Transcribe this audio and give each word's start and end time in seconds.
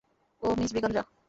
ওহ 0.43 0.53
Miss 0.59 0.71
Braganza. 0.73 1.03